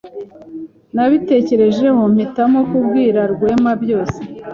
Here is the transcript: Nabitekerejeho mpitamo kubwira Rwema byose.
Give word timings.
Nabitekerejeho 0.93 2.01
mpitamo 2.13 2.59
kubwira 2.69 3.19
Rwema 3.33 3.71
byose. 3.83 4.19